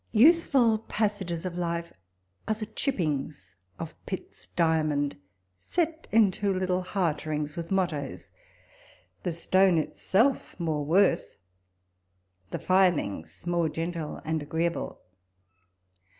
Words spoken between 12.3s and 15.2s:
the filings more gentle, and agreeable.